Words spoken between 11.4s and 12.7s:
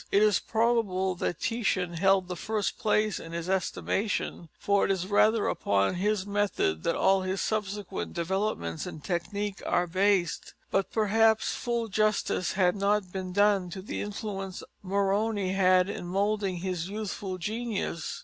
full justice